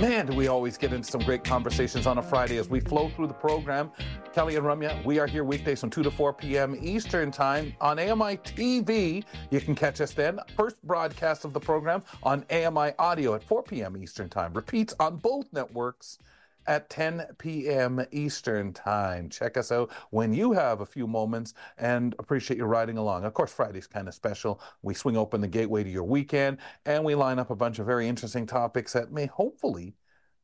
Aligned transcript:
Man, 0.00 0.26
do 0.26 0.36
we 0.36 0.48
always 0.48 0.76
get 0.76 0.92
into 0.92 1.10
some 1.10 1.22
great 1.22 1.42
conversations 1.42 2.06
on 2.06 2.18
a 2.18 2.22
Friday 2.22 2.58
as 2.58 2.68
we 2.68 2.80
flow 2.80 3.08
through 3.08 3.28
the 3.28 3.32
program. 3.32 3.90
Kelly 4.34 4.56
and 4.56 4.66
Ramya, 4.66 5.02
we 5.06 5.18
are 5.18 5.26
here 5.26 5.42
weekdays 5.42 5.80
from 5.80 5.88
2 5.88 6.02
to 6.02 6.10
4 6.10 6.34
p.m. 6.34 6.76
Eastern 6.82 7.30
Time 7.30 7.74
on 7.80 7.98
AMI 7.98 8.36
TV. 8.36 9.24
You 9.50 9.60
can 9.62 9.74
catch 9.74 10.02
us 10.02 10.12
then. 10.12 10.38
First 10.54 10.86
broadcast 10.86 11.46
of 11.46 11.54
the 11.54 11.60
program 11.60 12.02
on 12.22 12.44
AMI 12.50 12.92
Audio 12.98 13.32
at 13.32 13.42
4 13.42 13.62
p.m. 13.62 13.96
Eastern 13.96 14.28
Time. 14.28 14.52
Repeats 14.52 14.92
on 15.00 15.16
both 15.16 15.46
networks 15.50 16.18
at 16.66 16.90
10 16.90 17.26
p.m. 17.38 18.04
Eastern 18.10 18.72
Time. 18.72 19.28
Check 19.28 19.56
us 19.56 19.72
out 19.72 19.90
when 20.10 20.32
you 20.32 20.52
have 20.52 20.80
a 20.80 20.86
few 20.86 21.06
moments 21.06 21.54
and 21.78 22.14
appreciate 22.18 22.56
you 22.58 22.64
riding 22.64 22.98
along. 22.98 23.24
Of 23.24 23.34
course, 23.34 23.52
Friday's 23.52 23.86
kind 23.86 24.08
of 24.08 24.14
special. 24.14 24.60
We 24.82 24.94
swing 24.94 25.16
open 25.16 25.40
the 25.40 25.48
gateway 25.48 25.84
to 25.84 25.90
your 25.90 26.04
weekend 26.04 26.58
and 26.84 27.04
we 27.04 27.14
line 27.14 27.38
up 27.38 27.50
a 27.50 27.56
bunch 27.56 27.78
of 27.78 27.86
very 27.86 28.08
interesting 28.08 28.46
topics 28.46 28.92
that 28.92 29.12
may 29.12 29.26
hopefully, 29.26 29.94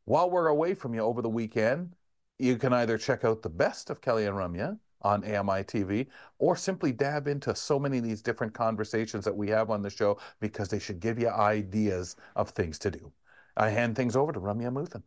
while 0.04 0.30
we're 0.30 0.48
away 0.48 0.74
from 0.74 0.94
you 0.94 1.00
over 1.00 1.22
the 1.22 1.28
weekend, 1.28 1.94
you 2.38 2.56
can 2.56 2.72
either 2.72 2.98
check 2.98 3.24
out 3.24 3.42
the 3.42 3.48
best 3.48 3.90
of 3.90 4.00
Kelly 4.00 4.26
and 4.26 4.36
Ramya 4.36 4.78
on 5.02 5.24
AMI 5.24 5.64
TV 5.64 6.06
or 6.38 6.56
simply 6.56 6.92
dab 6.92 7.28
into 7.28 7.54
so 7.54 7.78
many 7.78 7.98
of 7.98 8.04
these 8.04 8.22
different 8.22 8.54
conversations 8.54 9.24
that 9.24 9.36
we 9.36 9.48
have 9.48 9.70
on 9.70 9.82
the 9.82 9.90
show 9.90 10.18
because 10.40 10.68
they 10.68 10.78
should 10.78 11.00
give 11.00 11.18
you 11.18 11.28
ideas 11.28 12.16
of 12.36 12.50
things 12.50 12.78
to 12.80 12.90
do. 12.90 13.12
I 13.56 13.70
hand 13.70 13.96
things 13.96 14.16
over 14.16 14.32
to 14.32 14.40
Ramya 14.40 14.72
Amuthan. 14.72 15.02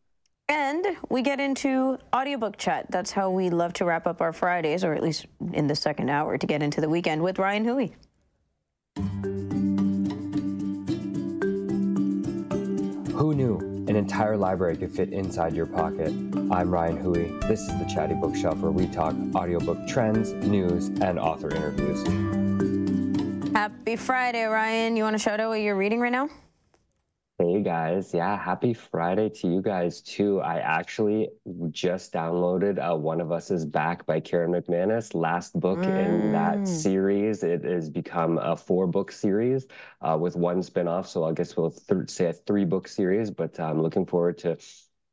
And 0.47 0.85
we 1.09 1.23
get 1.23 1.39
into 1.39 1.97
audiobook 2.13 2.57
chat. 2.57 2.85
That's 2.91 3.11
how 3.11 3.31
we 3.31 3.49
love 3.49 3.73
to 3.73 3.85
wrap 3.85 4.05
up 4.05 4.21
our 4.21 4.31
Fridays, 4.31 4.83
or 4.83 4.93
at 4.93 5.01
least 5.01 5.25
in 5.53 5.65
the 5.65 5.75
second 5.75 6.09
hour 6.09 6.37
to 6.37 6.45
get 6.45 6.61
into 6.61 6.81
the 6.81 6.89
weekend 6.89 7.23
with 7.23 7.39
Ryan 7.39 7.65
Hooey. 7.65 7.95
Who 13.15 13.33
knew 13.33 13.57
an 13.87 13.95
entire 13.95 14.37
library 14.37 14.77
could 14.77 14.91
fit 14.91 15.11
inside 15.11 15.55
your 15.55 15.65
pocket? 15.65 16.09
I'm 16.51 16.69
Ryan 16.69 16.97
Hooey. 16.97 17.39
This 17.47 17.61
is 17.61 17.79
the 17.79 17.85
Chatty 17.85 18.13
Bookshelf 18.13 18.59
where 18.59 18.71
we 18.71 18.85
talk 18.87 19.15
audiobook 19.33 19.87
trends, 19.87 20.33
news, 20.33 20.89
and 21.01 21.17
author 21.17 21.49
interviews. 21.49 22.03
Happy 23.55 23.95
Friday, 23.95 24.43
Ryan. 24.43 24.95
You 24.95 25.03
want 25.03 25.15
to 25.15 25.19
shout 25.19 25.39
out 25.39 25.49
what 25.49 25.61
you're 25.61 25.75
reading 25.75 25.99
right 25.99 26.11
now? 26.11 26.29
Guys, 27.65 28.13
yeah, 28.13 28.37
happy 28.37 28.75
Friday 28.75 29.27
to 29.27 29.47
you 29.47 29.59
guys 29.59 29.99
too. 30.03 30.39
I 30.39 30.59
actually 30.59 31.29
just 31.71 32.13
downloaded 32.13 32.77
uh, 32.77 32.95
One 32.95 33.19
of 33.19 33.31
Us 33.31 33.49
is 33.49 33.65
Back 33.65 34.05
by 34.05 34.19
Karen 34.19 34.51
McManus, 34.51 35.15
last 35.15 35.59
book 35.59 35.79
in 35.87 36.31
that 36.31 36.59
Mm. 36.59 36.67
series. 36.67 37.41
It 37.41 37.63
has 37.63 37.89
become 37.89 38.37
a 38.37 38.55
four 38.55 38.85
book 38.85 39.11
series 39.11 39.65
uh, 40.01 40.15
with 40.21 40.35
one 40.35 40.61
spinoff. 40.61 41.07
So 41.07 41.23
I 41.23 41.33
guess 41.33 41.57
we'll 41.57 41.71
th- 41.71 42.07
say 42.07 42.27
a 42.27 42.33
three 42.33 42.65
book 42.65 42.87
series, 42.87 43.31
but 43.31 43.59
I'm 43.59 43.81
looking 43.81 44.05
forward 44.05 44.37
to 44.39 44.57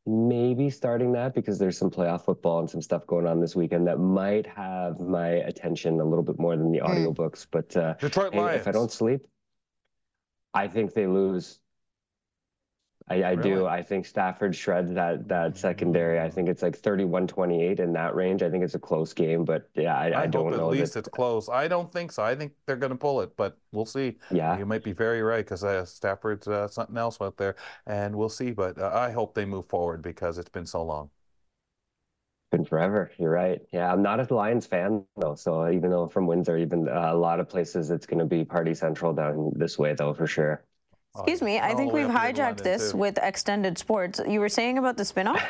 maybe 0.04 0.68
starting 0.68 1.10
that 1.12 1.32
because 1.34 1.58
there's 1.58 1.78
some 1.78 1.90
playoff 1.90 2.26
football 2.26 2.58
and 2.58 2.68
some 2.68 2.82
stuff 2.82 3.06
going 3.06 3.26
on 3.26 3.40
this 3.40 3.56
weekend 3.56 3.86
that 3.86 3.98
might 3.98 4.46
have 4.46 5.00
my 5.00 5.28
attention 5.28 5.98
a 6.00 6.04
little 6.04 6.22
bit 6.22 6.38
more 6.38 6.54
than 6.54 6.70
the 6.70 6.80
Mm. 6.80 7.14
audiobooks. 7.16 7.46
But 7.50 7.74
uh, 7.78 7.94
Detroit 7.94 8.34
hey, 8.34 8.40
Lions. 8.40 8.60
if 8.60 8.68
I 8.68 8.72
don't 8.72 8.92
sleep, 8.92 9.26
I 10.52 10.68
think 10.68 10.92
they 10.92 11.06
lose. 11.06 11.61
I, 13.08 13.24
I 13.24 13.34
do. 13.36 13.66
I 13.66 13.82
think 13.82 14.06
Stafford 14.06 14.54
shreds 14.54 14.92
that 14.94 15.28
that 15.28 15.56
secondary. 15.58 16.20
I 16.20 16.30
think 16.30 16.48
it's 16.48 16.62
like 16.62 16.80
31-28 16.80 17.80
in 17.80 17.92
that 17.94 18.14
range. 18.14 18.42
I 18.42 18.50
think 18.50 18.64
it's 18.64 18.74
a 18.74 18.78
close 18.78 19.12
game, 19.12 19.44
but 19.44 19.68
yeah, 19.74 19.96
I, 19.96 20.10
I, 20.10 20.22
I, 20.22 20.26
don't 20.26 20.46
hope 20.46 20.54
at 20.54 20.58
know 20.58 20.68
least 20.68 20.94
that. 20.94 21.00
it's 21.00 21.08
close. 21.08 21.48
I 21.48 21.68
don't 21.68 21.92
think 21.92 22.12
so. 22.12 22.22
I 22.22 22.34
think 22.36 22.52
they're 22.66 22.76
going 22.76 22.90
to 22.92 22.96
pull 22.98 23.20
it, 23.20 23.36
but 23.36 23.58
we'll 23.72 23.86
see. 23.86 24.18
Yeah, 24.30 24.56
You 24.56 24.66
might 24.66 24.84
be 24.84 24.92
very 24.92 25.22
right 25.22 25.44
because 25.44 25.64
uh, 25.64 25.84
Stafford's 25.84 26.48
uh, 26.48 26.68
something 26.68 26.96
else 26.96 27.20
out 27.20 27.36
there, 27.36 27.56
and 27.86 28.14
we'll 28.16 28.28
see. 28.28 28.52
But 28.52 28.78
uh, 28.78 28.90
I 28.94 29.10
hope 29.10 29.34
they 29.34 29.44
move 29.44 29.66
forward 29.66 30.02
because 30.02 30.38
it's 30.38 30.50
been 30.50 30.66
so 30.66 30.82
long. 30.84 31.10
been 32.50 32.64
forever. 32.64 33.10
You're 33.18 33.30
right. 33.30 33.60
Yeah, 33.72 33.92
I'm 33.92 34.02
not 34.02 34.20
a 34.30 34.34
Lions 34.34 34.66
fan 34.66 35.04
though. 35.16 35.34
So 35.34 35.68
even 35.70 35.90
though 35.90 36.04
I'm 36.04 36.08
from 36.10 36.26
Windsor, 36.26 36.56
even 36.58 36.88
uh, 36.88 37.10
a 37.12 37.16
lot 37.16 37.40
of 37.40 37.48
places 37.48 37.90
it's 37.90 38.06
going 38.06 38.18
to 38.20 38.26
be 38.26 38.44
party 38.44 38.74
central 38.74 39.12
down 39.12 39.52
this 39.56 39.78
way 39.78 39.94
though 39.94 40.14
for 40.14 40.26
sure. 40.26 40.64
Excuse 41.14 41.42
me. 41.42 41.58
I 41.60 41.74
think 41.74 41.92
we've 41.92 42.06
hijacked 42.06 42.62
this 42.62 42.92
too. 42.92 42.96
with 42.96 43.18
extended 43.22 43.76
sports. 43.76 44.18
You 44.26 44.40
were 44.40 44.48
saying 44.48 44.78
about 44.78 44.96
the 44.96 45.02
spinoff? 45.02 45.42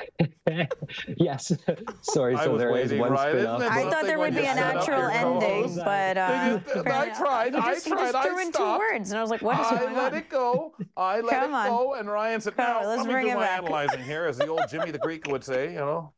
yes. 1.18 1.52
Sorry. 2.02 2.34
I 2.34 2.44
So 2.44 2.52
was 2.52 2.58
there 2.60 2.76
is 2.76 2.90
waiting, 2.90 2.98
one 2.98 3.12
right? 3.12 3.28
Isn't 3.34 3.40
spin-off. 3.42 3.62
it 3.62 3.70
I 3.70 3.88
thought 3.88 4.04
there 4.04 4.18
would 4.18 4.34
be 4.34 4.40
a 4.44 4.54
natural 4.56 5.02
ending, 5.02 5.76
but 5.76 6.18
uh, 6.18 6.58
I 6.86 7.10
tried. 7.10 7.52
You 7.54 7.60
I 7.60 7.74
just, 7.74 7.86
tried. 7.86 7.98
just 8.00 8.14
I 8.16 8.24
threw 8.26 8.40
in 8.40 8.50
two 8.50 8.78
words, 8.78 9.10
and 9.12 9.18
I 9.18 9.22
was 9.22 9.30
like, 9.30 9.42
"What 9.42 9.60
is 9.60 9.66
I 9.66 9.78
going 9.78 9.94
let 9.94 10.12
on?" 10.12 10.18
it 10.18 10.28
go. 10.28 10.74
I 10.96 11.20
let 11.20 11.30
Come 11.40 11.50
it 11.50 11.54
on. 11.56 11.68
go. 11.68 11.94
And 11.94 12.10
Ryan 12.10 12.40
said, 12.40 12.56
Come 12.56 12.66
"Now 12.66 12.80
on, 12.80 12.86
let's 12.86 12.98
let 12.98 13.06
me 13.06 13.12
bring 13.12 13.26
do 13.26 13.30
it 13.32 13.34
my 13.36 13.40
back." 13.42 13.62
analyzing 13.62 14.02
here," 14.02 14.26
as 14.26 14.38
the 14.38 14.48
old 14.48 14.68
Jimmy 14.68 14.90
the 14.90 14.98
Greek 14.98 15.28
would 15.28 15.44
say. 15.44 15.68
You 15.72 15.78
know. 15.78 16.12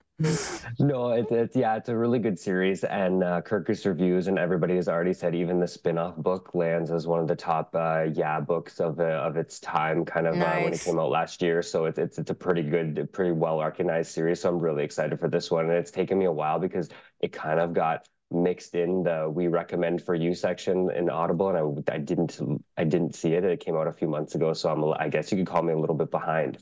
No, 0.78 1.10
it's 1.10 1.32
it's 1.32 1.56
yeah, 1.56 1.74
it's 1.76 1.88
a 1.88 1.96
really 1.96 2.20
good 2.20 2.38
series, 2.38 2.84
and 2.84 3.24
uh, 3.24 3.42
Kirkus 3.42 3.84
reviews, 3.84 4.28
and 4.28 4.38
everybody 4.38 4.76
has 4.76 4.88
already 4.88 5.12
said 5.12 5.34
even 5.34 5.58
the 5.58 5.66
spin-off 5.66 6.16
book 6.16 6.54
lands 6.54 6.92
as 6.92 7.06
one 7.08 7.18
of 7.18 7.26
the 7.26 7.34
top 7.34 7.74
uh, 7.74 8.04
yeah 8.12 8.38
books 8.38 8.78
of 8.78 9.00
uh, 9.00 9.04
of 9.04 9.36
its 9.36 9.58
time, 9.58 10.04
kind 10.04 10.28
of 10.28 10.34
uh, 10.34 10.60
when 10.60 10.72
it 10.72 10.80
came 10.80 11.00
out 11.00 11.10
last 11.10 11.42
year. 11.42 11.62
So 11.62 11.86
it's 11.86 11.98
it's 11.98 12.18
it's 12.18 12.30
a 12.30 12.34
pretty 12.34 12.62
good, 12.62 13.12
pretty 13.12 13.32
well 13.32 13.58
recognized 13.58 14.12
series. 14.12 14.40
So 14.40 14.50
I'm 14.50 14.60
really 14.60 14.84
excited 14.84 15.18
for 15.18 15.28
this 15.28 15.50
one, 15.50 15.64
and 15.64 15.74
it's 15.74 15.90
taken 15.90 16.16
me 16.16 16.26
a 16.26 16.32
while 16.32 16.60
because 16.60 16.90
it 17.18 17.32
kind 17.32 17.58
of 17.58 17.72
got 17.72 18.06
mixed 18.30 18.76
in 18.76 19.02
the 19.02 19.28
we 19.28 19.48
recommend 19.48 20.00
for 20.00 20.14
you 20.14 20.32
section 20.32 20.90
in 20.92 21.10
Audible, 21.10 21.48
and 21.48 21.84
I 21.88 21.94
I 21.94 21.98
didn't 21.98 22.40
I 22.76 22.84
didn't 22.84 23.16
see 23.16 23.34
it. 23.34 23.44
It 23.44 23.58
came 23.58 23.76
out 23.76 23.88
a 23.88 23.92
few 23.92 24.06
months 24.06 24.36
ago, 24.36 24.52
so 24.52 24.70
I'm 24.70 24.84
I 25.02 25.08
guess 25.08 25.32
you 25.32 25.38
could 25.38 25.48
call 25.48 25.62
me 25.62 25.72
a 25.72 25.78
little 25.78 25.96
bit 25.96 26.12
behind. 26.12 26.58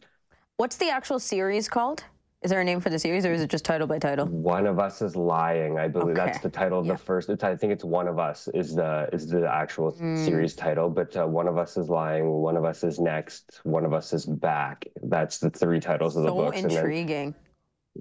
What's 0.56 0.76
the 0.76 0.88
actual 0.88 1.18
series 1.18 1.68
called? 1.68 2.04
Is 2.42 2.50
there 2.50 2.60
a 2.60 2.64
name 2.64 2.80
for 2.80 2.90
the 2.90 2.98
series, 2.98 3.24
or 3.24 3.32
is 3.32 3.40
it 3.40 3.50
just 3.50 3.64
title 3.64 3.86
by 3.86 4.00
title? 4.00 4.26
One 4.26 4.66
of 4.66 4.80
Us 4.80 5.00
is 5.00 5.14
lying. 5.14 5.78
I 5.78 5.86
believe 5.86 6.16
that's 6.16 6.40
the 6.40 6.50
title 6.50 6.80
of 6.80 6.86
Yeah. 6.86 6.92
the 6.94 6.98
first. 6.98 7.28
It's, 7.28 7.44
I 7.44 7.54
think 7.54 7.72
it's 7.72 7.84
One 7.84 8.08
of 8.08 8.18
Us 8.18 8.48
is 8.52 8.74
the 8.74 9.08
is 9.12 9.28
the 9.28 9.48
actual 9.48 9.92
Mm. 9.92 10.24
series 10.24 10.56
title. 10.56 10.90
But 10.90 11.16
uh, 11.16 11.24
One 11.26 11.46
of 11.46 11.56
Us 11.56 11.76
is 11.76 11.88
lying. 11.88 12.28
One 12.28 12.56
of 12.56 12.64
Us 12.64 12.82
is 12.82 12.98
next. 12.98 13.60
One 13.62 13.84
of 13.84 13.92
Us 13.92 14.12
is 14.12 14.26
back. 14.26 14.84
That's 15.04 15.38
the 15.38 15.50
three 15.50 15.78
titles 15.78 16.16
of 16.16 16.24
the 16.24 16.30
So 16.30 16.34
books. 16.34 16.60
And 16.62 16.68
then 16.70 16.78
intriguing. 16.78 17.34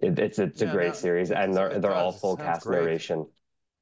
it, 0.02 0.18
it's 0.18 0.40
it's 0.40 0.62
a 0.64 0.68
great 0.68 0.88
no, 0.88 0.94
series, 0.94 1.30
and 1.32 1.54
they're 1.54 1.78
they're 1.78 1.94
all 1.94 2.12
full 2.12 2.36
cast 2.36 2.66
great. 2.66 2.80
narration. 2.82 3.28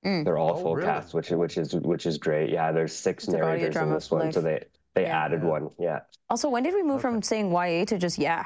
Mm. 0.06 0.26
They're 0.26 0.38
all 0.38 0.58
Oh, 0.58 0.62
full 0.62 0.76
really? 0.76 0.88
cast, 0.88 1.14
which 1.14 1.30
which 1.30 1.58
is 1.58 1.74
which 1.74 2.06
is 2.06 2.18
great. 2.18 2.50
Yeah, 2.50 2.74
there's 2.74 2.94
six 2.94 3.24
It's 3.24 3.32
narrators 3.34 3.78
in 3.78 3.94
this 3.94 4.10
for 4.10 4.20
one, 4.20 4.34
so 4.34 4.42
they 4.42 4.66
they 4.94 5.04
Yeah. 5.04 5.24
added 5.24 5.42
Yeah. 5.42 5.50
one. 5.50 5.70
Yeah. 5.80 6.00
Also, 6.30 6.50
when 6.50 6.64
did 6.64 6.74
we 6.74 6.84
move 6.84 7.00
from 7.00 7.22
saying 7.22 7.50
YA 7.50 7.86
to 7.86 7.98
just 7.98 8.18
yeah? 8.20 8.44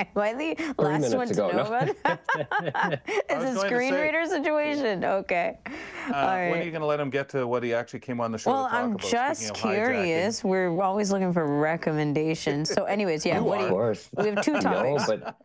Am 0.00 0.22
I 0.22 0.32
the 0.32 0.74
last 0.78 1.00
minutes 1.02 1.14
one 1.14 1.26
to 1.28 1.32
ago, 1.34 1.48
know 1.50 1.62
no. 1.62 1.68
about 1.68 1.88
it? 1.88 1.96
was 2.04 2.98
it's 3.28 3.30
a 3.30 3.34
going 3.36 3.54
to 3.54 3.60
say- 3.60 3.70
screenreader 3.70 4.26
situation. 4.26 5.04
Okay. 5.04 5.58
Uh, 5.66 6.14
All 6.14 6.24
When 6.50 6.60
are 6.60 6.62
you 6.62 6.70
going 6.70 6.80
to 6.80 6.86
let 6.86 7.00
him 7.00 7.10
get 7.10 7.28
to 7.30 7.46
what 7.46 7.62
he 7.62 7.74
actually 7.74 8.00
came 8.00 8.20
on 8.20 8.32
the 8.32 8.38
show 8.38 8.50
Well, 8.52 8.64
to 8.64 8.70
talk 8.70 8.80
I'm 8.82 8.90
about? 8.92 9.00
just 9.10 9.40
speaking 9.48 9.50
of 9.52 9.56
hijacking? 9.76 9.82
curious. 9.92 10.44
We're 10.44 10.80
always 10.82 11.12
looking 11.12 11.32
for 11.32 11.46
recommendations. 11.60 12.70
So, 12.72 12.84
anyways, 12.84 13.26
yeah. 13.26 13.40
What 13.40 13.58
do 13.58 13.62
are. 13.64 13.66
Of 13.66 13.70
you, 13.70 13.74
course. 13.76 14.08
we 14.16 14.26
have 14.28 14.42
two 14.44 14.52
No, 14.60 14.60
topics. 14.60 15.06
but 15.06 15.36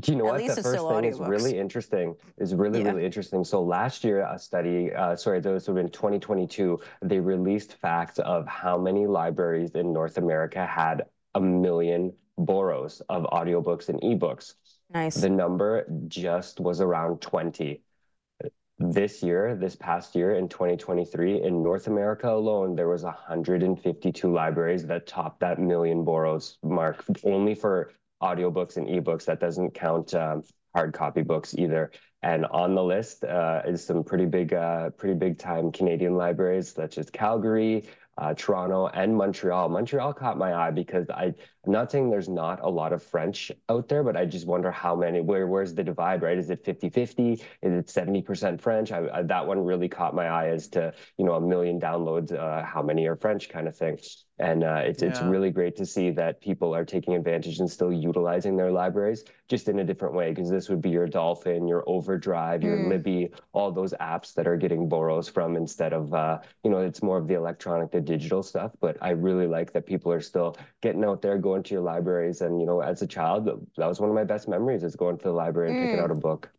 do 0.00 0.12
you 0.12 0.18
know 0.18 0.26
At 0.26 0.30
what? 0.32 0.40
least 0.40 0.56
The 0.56 0.62
first 0.62 0.74
still 0.74 0.90
thing 0.90 1.04
is 1.04 1.18
really 1.20 1.58
interesting. 1.58 2.14
Is 2.38 2.54
really 2.54 2.80
Yeah. 2.82 2.90
really 2.92 3.04
interesting. 3.04 3.44
So 3.44 3.62
last 3.62 4.04
year, 4.04 4.20
a 4.22 4.38
study, 4.38 4.92
uh, 4.94 5.16
sorry, 5.16 5.40
those 5.40 5.68
were 5.68 5.78
in 5.80 5.90
2022, 5.90 6.80
they 7.02 7.20
released 7.20 7.74
facts 7.74 8.18
of 8.20 8.46
how 8.46 8.78
many 8.78 9.06
libraries 9.06 9.70
in 9.72 9.92
North 9.92 10.18
America 10.18 10.64
had 10.64 11.04
a 11.34 11.40
million 11.40 12.12
borrows 12.36 13.02
of 13.08 13.24
audiobooks 13.24 13.88
and 13.88 14.00
ebooks. 14.00 14.54
Nice. 14.90 15.16
The 15.16 15.28
number 15.28 15.86
just 16.06 16.60
was 16.60 16.80
around 16.80 17.20
20. 17.20 17.82
This 18.80 19.24
year, 19.24 19.56
this 19.56 19.74
past 19.74 20.14
year 20.14 20.36
in 20.36 20.48
2023, 20.48 21.42
in 21.42 21.62
North 21.64 21.88
America 21.88 22.30
alone, 22.30 22.76
there 22.76 22.88
was 22.88 23.02
152 23.02 24.32
libraries 24.32 24.86
that 24.86 25.06
topped 25.06 25.40
that 25.40 25.58
million 25.58 26.04
borrows 26.04 26.58
mark 26.62 27.04
only 27.24 27.56
for 27.56 27.90
audiobooks 28.22 28.76
and 28.76 28.86
ebooks. 28.86 29.24
That 29.24 29.40
doesn't 29.40 29.74
count 29.74 30.14
um, 30.14 30.44
hard 30.74 30.92
copy 30.94 31.22
books 31.22 31.54
either. 31.58 31.90
And 32.22 32.46
on 32.46 32.74
the 32.74 32.82
list 32.82 33.24
uh, 33.24 33.62
is 33.66 33.84
some 33.84 34.04
pretty 34.04 34.26
big, 34.26 34.54
uh, 34.54 34.90
pretty 34.90 35.14
big 35.14 35.38
time 35.38 35.72
Canadian 35.72 36.14
libraries 36.14 36.72
such 36.72 36.98
as 36.98 37.10
Calgary, 37.10 37.84
uh, 38.18 38.34
Toronto, 38.34 38.88
and 38.88 39.16
Montreal. 39.16 39.68
Montreal 39.68 40.12
caught 40.12 40.36
my 40.36 40.52
eye 40.52 40.70
because 40.72 41.08
I, 41.08 41.32
I'm 41.64 41.72
not 41.72 41.90
saying 41.90 42.10
there's 42.10 42.28
not 42.28 42.60
a 42.62 42.68
lot 42.68 42.92
of 42.92 43.02
French 43.02 43.52
out 43.68 43.88
there, 43.88 44.02
but 44.02 44.16
I 44.16 44.24
just 44.24 44.46
wonder 44.46 44.70
how 44.72 44.96
many, 44.96 45.20
where, 45.20 45.46
where's 45.46 45.72
the 45.72 45.84
divide, 45.84 46.22
right? 46.22 46.36
Is 46.36 46.50
it 46.50 46.64
50-50? 46.64 47.34
Is 47.34 47.42
it 47.62 47.86
70% 47.86 48.60
French? 48.60 48.90
I, 48.90 49.08
I, 49.12 49.22
that 49.22 49.46
one 49.46 49.64
really 49.64 49.88
caught 49.88 50.14
my 50.14 50.26
eye 50.26 50.48
as 50.48 50.66
to, 50.68 50.92
you 51.16 51.24
know, 51.24 51.34
a 51.34 51.40
million 51.40 51.80
downloads, 51.80 52.32
uh, 52.32 52.64
how 52.64 52.82
many 52.82 53.06
are 53.06 53.16
French 53.16 53.48
kind 53.48 53.68
of 53.68 53.76
thing. 53.76 53.98
And 54.40 54.62
uh, 54.62 54.82
it's 54.84 55.02
it's 55.02 55.20
really 55.20 55.50
great 55.50 55.74
to 55.76 55.84
see 55.84 56.10
that 56.10 56.40
people 56.40 56.72
are 56.72 56.84
taking 56.84 57.14
advantage 57.16 57.58
and 57.58 57.68
still 57.68 57.92
utilizing 57.92 58.56
their 58.56 58.70
libraries 58.70 59.24
just 59.48 59.68
in 59.68 59.80
a 59.80 59.84
different 59.84 60.14
way. 60.14 60.30
Because 60.30 60.48
this 60.48 60.68
would 60.68 60.80
be 60.80 60.90
your 60.90 61.08
Dolphin, 61.08 61.66
your 61.66 61.82
Overdrive, 61.88 62.62
your 62.62 62.88
Libby, 62.88 63.30
all 63.52 63.72
those 63.72 63.94
apps 63.94 64.34
that 64.34 64.46
are 64.46 64.56
getting 64.56 64.88
borrows 64.88 65.28
from 65.28 65.56
instead 65.56 65.92
of 65.92 66.14
uh, 66.14 66.38
you 66.62 66.70
know 66.70 66.78
it's 66.78 67.02
more 67.02 67.18
of 67.18 67.26
the 67.26 67.34
electronic, 67.34 67.90
the 67.90 68.00
digital 68.08 68.42
stuff. 68.42 68.72
But 68.80 68.96
I 69.00 69.10
really 69.10 69.46
like 69.46 69.72
that 69.72 69.86
people 69.86 70.12
are 70.12 70.20
still 70.20 70.56
getting 70.82 71.04
out 71.04 71.22
there, 71.22 71.38
going 71.38 71.62
to 71.64 71.74
your 71.74 71.82
libraries. 71.82 72.40
And 72.40 72.60
you 72.60 72.66
know, 72.66 72.80
as 72.80 73.02
a 73.02 73.06
child, 73.06 73.46
that 73.76 73.86
was 73.88 74.00
one 74.00 74.08
of 74.10 74.14
my 74.16 74.24
best 74.24 74.48
memories 74.48 74.82
is 74.84 74.96
going 74.96 75.18
to 75.18 75.24
the 75.24 75.32
library 75.32 75.68
and 75.68 75.78
picking 75.78 76.00
out 76.00 76.10
a 76.10 76.14
book. 76.14 76.50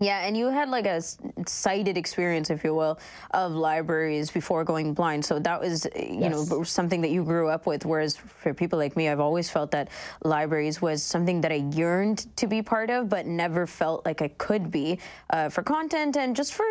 Yeah, 0.00 0.26
and 0.26 0.36
you 0.36 0.48
had 0.48 0.68
like 0.68 0.86
a 0.86 1.00
sighted 1.46 1.96
experience, 1.96 2.50
if 2.50 2.64
you 2.64 2.74
will, 2.74 2.98
of 3.32 3.52
libraries 3.52 4.32
before 4.32 4.64
going 4.64 4.94
blind. 4.94 5.24
So 5.24 5.38
that 5.38 5.60
was, 5.60 5.86
you 5.94 6.28
know, 6.28 6.42
Yes. 6.42 6.44
b- 6.44 6.64
something 6.64 7.02
that 7.02 7.10
you 7.10 7.22
grew 7.22 7.48
up 7.48 7.66
with. 7.66 7.86
Whereas 7.86 8.16
for 8.16 8.52
people 8.52 8.80
like 8.80 8.96
me, 8.96 9.08
I've 9.08 9.20
always 9.20 9.48
felt 9.48 9.70
that 9.72 9.90
libraries 10.24 10.82
was 10.82 11.04
something 11.04 11.40
that 11.42 11.52
I 11.52 11.66
yearned 11.74 12.26
to 12.36 12.48
be 12.48 12.62
part 12.62 12.90
of, 12.90 13.08
but 13.08 13.26
never 13.26 13.64
felt 13.66 14.04
like 14.04 14.22
I 14.22 14.28
could 14.28 14.72
be 14.72 14.98
uh, 15.30 15.50
for 15.50 15.62
content 15.62 16.16
and 16.16 16.34
just 16.34 16.52
for, 16.54 16.66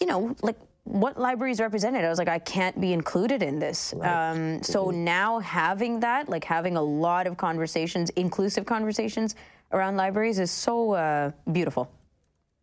you 0.00 0.06
know, 0.06 0.36
like 0.42 0.56
what 0.88 1.18
libraries 1.18 1.60
represented. 1.60 2.04
I 2.04 2.08
was 2.08 2.18
like, 2.18 2.28
I 2.28 2.38
can't 2.38 2.80
be 2.80 2.92
included 2.92 3.42
in 3.42 3.58
this. 3.58 3.94
Um, 4.00 4.62
so 4.62 4.90
now 4.90 5.38
having 5.38 6.00
that, 6.00 6.28
like 6.28 6.44
having 6.44 6.76
a 6.76 6.82
lot 6.82 7.26
of 7.26 7.36
conversations, 7.36 8.10
inclusive 8.10 8.64
conversations 8.64 9.34
around 9.72 9.96
libraries, 9.96 10.38
is 10.38 10.50
so 10.50 10.92
uh, 10.92 11.30
beautiful. 11.52 11.90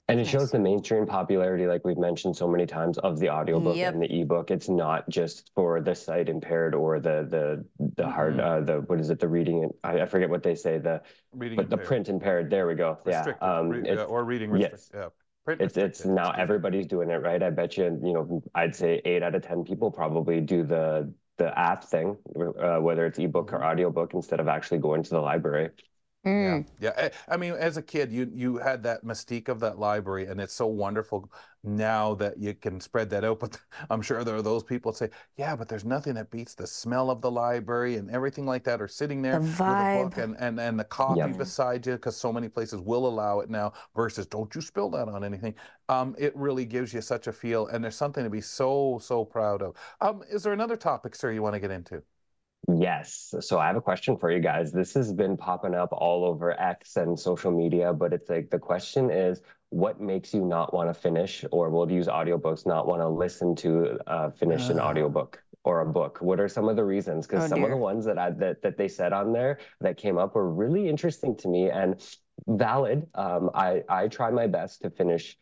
And 0.08 0.20
it 0.20 0.28
shows 0.28 0.52
the 0.52 0.60
mainstream 0.60 1.08
popularity, 1.08 1.66
like 1.66 1.84
we've 1.84 1.98
mentioned 1.98 2.38
so 2.38 2.48
many 2.48 2.68
times, 2.68 3.00
of 3.00 3.20
the 3.20 3.30
audiobook 3.30 3.76
Yep. 3.76 3.94
and 3.94 4.04
the 4.04 4.22
ebook. 4.22 4.52
It's 4.52 4.70
not 4.70 5.10
just 5.10 5.52
for 5.56 5.82
the 5.82 5.96
sight 5.96 6.30
impaired 6.30 6.76
or 6.76 7.00
the 7.00 7.28
the 7.30 7.66
the 7.96 8.08
hard 8.08 8.40
uh, 8.40 8.60
the 8.62 8.82
what 8.82 9.00
is 9.00 9.10
it 9.10 9.20
the 9.20 9.28
reading 9.28 9.72
I, 9.84 10.02
I 10.02 10.06
forget 10.06 10.30
what 10.30 10.44
they 10.44 10.54
say 10.54 10.78
the 10.78 11.02
Reading 11.34 11.56
but 11.56 11.72
the 11.72 11.78
print 11.78 12.08
impaired. 12.08 12.52
There 12.52 12.68
we 12.68 12.76
go. 12.76 13.00
Yeah. 13.08 13.34
Um, 13.42 13.70
re- 13.70 13.90
uh, 13.90 14.04
or 14.04 14.24
reading 14.26 14.56
yes. 14.58 14.92
Yeah. 14.94 15.08
It's 15.60 15.78
it's 15.78 16.06
now 16.06 16.32
everybody's 16.32 16.88
doing 16.88 17.10
it, 17.10 17.16
right? 17.22 17.42
I 17.42 17.50
bet 17.50 17.78
you, 17.78 17.86
you 18.04 18.14
know, 18.14 18.44
I'd 18.56 18.76
say 18.76 19.02
eight 19.06 19.24
out 19.24 19.36
of 19.36 19.44
ten 19.44 19.64
people 19.64 19.92
probably 19.92 20.42
do 20.42 20.64
the 20.64 21.14
the 21.38 21.58
app 21.58 21.84
thing, 21.86 22.18
uh, 22.60 22.78
whether 22.80 23.06
it's 23.06 23.20
ebook 23.20 23.52
Mm-hmm. 23.52 23.54
or 23.54 23.64
audiobook, 23.64 24.14
instead 24.14 24.40
of 24.40 24.48
actually 24.48 24.80
going 24.80 25.04
to 25.04 25.10
the 25.10 25.20
library. 25.22 25.70
Mm. 26.26 26.66
Yeah, 26.80 26.92
yeah. 26.98 27.10
I 27.30 27.38
mean, 27.38 27.54
as 27.54 27.78
a 27.78 27.82
kid, 27.82 28.12
you 28.12 28.30
you 28.34 28.58
had 28.58 28.84
that 28.84 29.04
mystique 29.06 29.48
of 29.48 29.60
that 29.62 29.80
library, 29.80 30.26
and 30.28 30.42
it's 30.42 30.54
so 30.54 30.68
wonderful 30.68 31.32
now 31.64 32.14
that 32.16 32.38
you 32.38 32.54
can 32.54 32.80
spread 32.82 33.10
that 33.12 33.24
out. 33.24 33.40
But 33.46 33.60
I'm 33.90 34.02
sure 34.02 34.24
there 34.24 34.36
are 34.36 34.42
those 34.42 34.64
people 34.64 34.92
that 34.92 34.98
say, 34.98 35.10
"Yeah, 35.38 35.56
but 35.56 35.70
there's 35.70 35.86
nothing 35.86 36.16
that 36.16 36.32
beats 36.32 36.54
the 36.54 36.68
smell 36.68 37.10
of 37.10 37.22
the 37.22 37.32
library 37.32 37.96
and 37.96 38.12
everything 38.12 38.46
like 38.46 38.64
that, 38.66 38.82
or 38.82 38.88
sitting 38.88 39.22
there 39.22 39.40
The 39.40 39.66
with 39.66 39.80
a 39.80 39.86
book 39.86 40.18
and 40.18 40.36
and 40.40 40.60
and 40.60 40.80
the 40.80 40.84
coffee 40.84 41.32
Yeah. 41.32 41.34
beside 41.34 41.86
you, 41.88 41.94
because 41.94 42.18
so 42.18 42.34
many 42.34 42.50
places 42.50 42.82
will 42.82 43.08
allow 43.08 43.40
it 43.40 43.50
now. 43.50 43.72
Versus, 43.96 44.26
don't 44.28 44.54
you 44.56 44.62
spill 44.62 44.90
that 44.92 45.08
on 45.08 45.24
anything. 45.24 45.56
Um, 45.90 46.16
it 46.18 46.36
really 46.36 46.66
gives 46.66 46.94
you 46.94 47.02
such 47.02 47.28
a 47.28 47.34
feel, 47.34 47.68
and 47.68 47.84
there's 47.84 47.96
something 47.98 48.24
to 48.24 48.30
be 48.30 48.42
so 48.42 49.00
so 49.02 49.24
proud 49.26 49.62
of. 49.62 49.76
Um, 50.02 50.22
is 50.30 50.44
there 50.44 50.54
another 50.54 50.76
topic, 50.78 51.16
sir, 51.16 51.32
you 51.32 51.42
want 51.42 51.54
to 51.56 51.60
get 51.60 51.72
into? 51.72 52.04
Yes. 52.74 53.34
So 53.42 53.60
I 53.60 53.68
have 53.68 53.76
a 53.76 53.82
question 53.82 54.18
for 54.18 54.32
you 54.32 54.40
guys. 54.40 54.72
This 54.72 54.94
has 54.96 55.14
been 55.14 55.38
popping 55.38 55.76
up 55.76 55.90
all 55.92 56.26
over 56.26 56.60
X 56.60 56.98
and 56.98 57.20
social 57.20 57.52
media, 57.52 57.94
but 57.94 58.12
it's 58.12 58.30
like 58.30 58.50
the 58.50 58.60
question 58.60 59.12
is 59.12 59.42
what 59.70 60.02
makes 60.02 60.34
you 60.34 60.44
not 60.44 60.74
want 60.74 60.90
to 60.90 60.94
finish, 60.94 61.46
or 61.52 61.70
we'll 61.70 61.92
use 61.92 62.08
audiobooks, 62.08 62.66
not 62.66 62.88
want 62.88 63.02
to 63.02 63.08
listen 63.08 63.56
to 63.58 64.00
uh, 64.08 64.30
finish 64.32 64.70
an 64.70 64.80
Ah. 64.80 64.90
audiobook 64.90 65.44
or 65.64 65.82
a 65.82 65.86
book? 65.86 66.20
What 66.22 66.40
are 66.40 66.48
some 66.48 66.68
of 66.70 66.76
the 66.76 66.84
reasons? 66.84 67.28
Because 67.28 67.44
Oh, 67.44 67.48
some 67.48 67.64
of 67.64 67.70
the 67.70 67.78
ones 67.78 68.06
that 68.06 68.18
I 68.18 68.32
that, 68.32 68.62
that 68.64 68.78
they 68.78 68.88
said 68.88 69.14
on 69.14 69.32
there 69.32 69.60
that 69.82 69.98
came 69.98 70.18
up 70.18 70.34
were 70.34 70.50
really 70.50 70.88
interesting 70.90 71.36
to 71.38 71.48
me 71.48 71.70
and 71.70 72.02
valid. 72.48 73.08
Um, 73.14 73.52
I 73.54 73.84
I 73.90 74.08
try 74.08 74.32
my 74.32 74.48
best 74.48 74.82
to 74.82 74.90
finish 74.90 75.38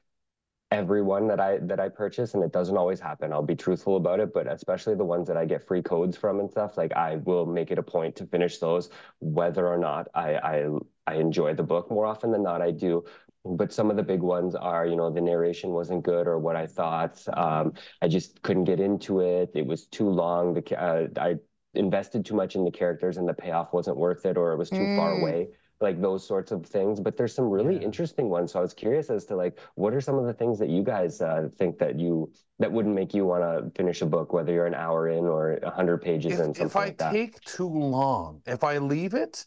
every 0.74 1.04
one 1.04 1.28
that 1.28 1.40
I 1.40 1.60
that 1.60 1.80
I 1.80 1.88
purchase, 1.90 2.34
and 2.34 2.44
it 2.44 2.52
doesn't 2.52 2.76
always 2.78 3.00
happen. 3.00 3.32
I'll 3.32 3.44
be 3.44 3.56
truthful 3.56 3.96
about 3.98 4.20
it, 4.20 4.34
but 4.34 4.48
especially 4.48 4.96
the 4.96 5.06
ones 5.06 5.28
that 5.28 5.38
I 5.38 5.46
get 5.46 5.66
free 5.68 5.84
codes 5.84 6.18
from 6.18 6.40
and 6.40 6.50
stuff, 6.50 6.78
like 6.78 6.92
I 6.94 7.18
will 7.18 7.46
make 7.46 7.72
it 7.72 7.78
a 7.80 7.84
point 7.84 8.16
to 8.18 8.26
finish 8.26 8.58
those, 8.58 8.90
whether 9.20 9.68
or 9.68 9.78
not 9.78 10.08
I 10.16 10.36
I, 10.36 10.68
I 11.08 11.16
enjoy 11.16 11.54
the 11.54 11.64
book. 11.64 11.92
More 11.92 12.06
often 12.06 12.32
than 12.32 12.44
not, 12.44 12.62
I 12.62 12.72
do. 12.72 13.06
But 13.46 13.74
some 13.74 13.90
of 13.92 13.98
the 13.98 14.04
big 14.04 14.22
ones 14.22 14.56
are, 14.56 14.86
you 14.88 14.96
know, 14.96 15.10
the 15.12 15.22
narration 15.22 15.72
wasn't 15.72 16.04
good 16.04 16.28
or 16.28 16.40
what 16.40 16.56
I 16.56 16.66
thought. 16.66 17.22
Um, 17.34 17.74
I 18.02 18.08
just 18.08 18.42
couldn't 18.42 18.64
get 18.64 18.80
into 18.80 19.20
it. 19.20 19.52
It 19.54 19.66
was 19.68 19.86
too 19.88 20.10
long. 20.10 20.54
The 20.54 20.82
uh, 20.82 21.08
I 21.18 21.36
invested 21.74 22.26
too 22.26 22.36
much 22.36 22.56
in 22.56 22.64
the 22.66 22.72
characters, 22.72 23.18
and 23.18 23.28
the 23.28 23.34
payoff 23.34 23.74
wasn't 23.74 23.98
worth 23.98 24.26
it, 24.26 24.38
or 24.38 24.54
it 24.54 24.58
was 24.58 24.72
too 24.72 24.88
far 24.96 25.12
Mm. 25.12 25.18
away 25.22 25.48
like 25.84 26.02
those 26.02 26.26
sorts 26.26 26.52
of 26.52 26.66
things 26.66 27.00
but 27.00 27.16
there's 27.18 27.36
some 27.36 27.50
really 27.50 27.76
Yeah. 27.76 27.86
interesting 27.90 28.30
ones 28.30 28.52
so 28.54 28.60
i 28.60 28.62
was 28.62 28.74
curious 28.74 29.10
as 29.12 29.26
to 29.26 29.36
like 29.36 29.60
what 29.76 29.94
are 29.94 30.02
some 30.02 30.18
of 30.18 30.26
the 30.26 30.34
things 30.34 30.58
that 30.60 30.70
you 30.70 30.84
guys 30.84 31.22
uh, 31.22 31.50
think 31.60 31.78
that 31.80 32.00
you 32.00 32.32
that 32.60 32.72
wouldn't 32.72 32.96
make 32.96 33.14
you 33.14 33.26
want 33.26 33.44
to 33.44 33.72
finish 33.78 34.02
a 34.02 34.06
book 34.06 34.34
whether 34.34 34.52
you're 34.54 34.66
an 34.66 34.74
hour 34.76 35.10
in 35.10 35.26
or 35.26 35.60
100 35.64 35.98
pages 36.02 36.40
in 36.40 36.52
if, 36.52 36.58
something 36.58 36.66
if 36.68 36.76
I 36.76 36.86
like 36.86 36.98
that 36.98 37.12
take 37.12 37.44
too 37.44 37.68
long, 37.68 38.42
if 38.46 38.64
I 38.64 38.78
leave 38.80 39.14
it, 39.14 39.46